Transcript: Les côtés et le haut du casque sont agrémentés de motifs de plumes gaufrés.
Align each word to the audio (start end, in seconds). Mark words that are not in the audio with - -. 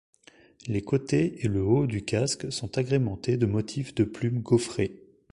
Les 0.65 0.81
côtés 0.81 1.45
et 1.45 1.47
le 1.47 1.61
haut 1.63 1.85
du 1.85 2.03
casque 2.03 2.51
sont 2.51 2.75
agrémentés 2.79 3.37
de 3.37 3.45
motifs 3.45 3.93
de 3.93 4.03
plumes 4.03 4.41
gaufrés. 4.41 4.99